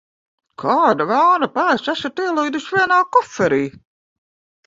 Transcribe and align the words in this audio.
Kāda 0.61 1.05
velna 1.09 1.49
pēc 1.57 1.91
esat 1.93 2.21
ielīduši 2.27 2.75
vienā 2.77 2.97
koferī? 3.17 3.59